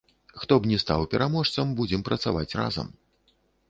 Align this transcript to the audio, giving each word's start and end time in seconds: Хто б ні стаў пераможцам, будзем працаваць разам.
Хто 0.43 0.57
б 0.63 0.69
ні 0.71 0.79
стаў 0.85 1.05
пераможцам, 1.13 1.77
будзем 1.83 2.09
працаваць 2.11 2.51
разам. 2.65 2.95